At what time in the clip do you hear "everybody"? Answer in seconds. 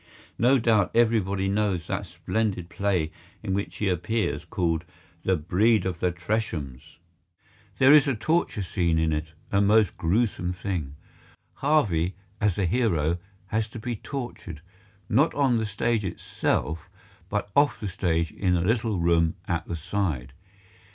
0.95-1.47